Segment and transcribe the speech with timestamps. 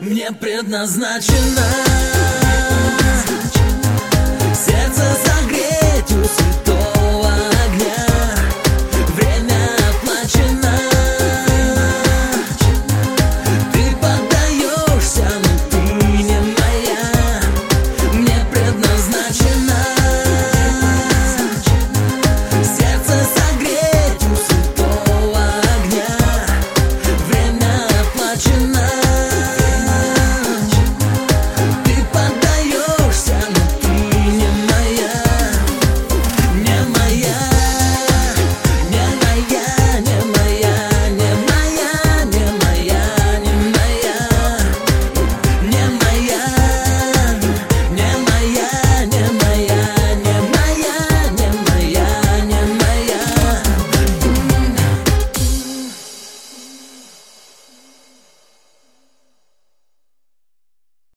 [0.00, 2.41] Мне предназначено